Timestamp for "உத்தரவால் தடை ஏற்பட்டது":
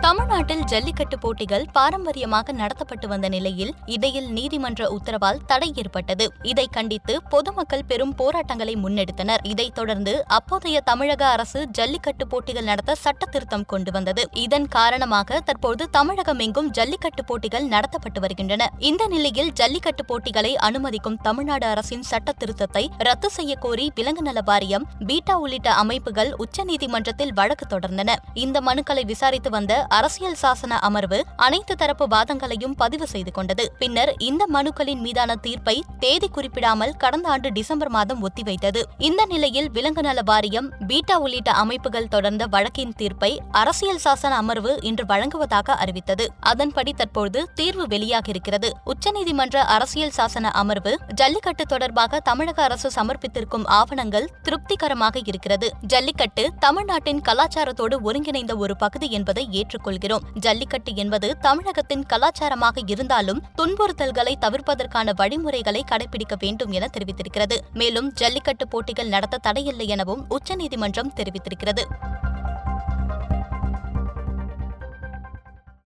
4.90-6.32